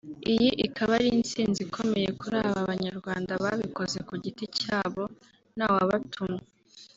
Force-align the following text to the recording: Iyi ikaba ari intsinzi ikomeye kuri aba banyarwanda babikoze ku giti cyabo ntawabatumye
Iyi 0.33 0.49
ikaba 0.65 0.91
ari 0.99 1.09
intsinzi 1.17 1.59
ikomeye 1.67 2.09
kuri 2.19 2.35
aba 2.47 2.61
banyarwanda 2.69 3.31
babikoze 3.43 3.97
ku 4.07 4.13
giti 4.23 4.45
cyabo 4.59 5.03
ntawabatumye 5.55 6.43